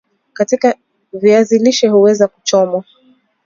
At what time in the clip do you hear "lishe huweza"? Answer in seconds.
1.59-2.25